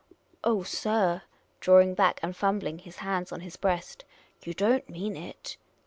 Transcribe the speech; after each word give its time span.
"Oh, 0.43 0.63
sir," 0.63 1.21
drawing 1.59 1.93
back, 1.93 2.19
and 2.23 2.35
fumbling 2.35 2.79
his 2.79 2.95
hands 3.05 3.31
on 3.31 3.41
his 3.41 3.55
breast," 3.55 4.03
you 4.45 4.55
don't 4.55 4.89
mean 4.89 5.15
it." 5.15 5.57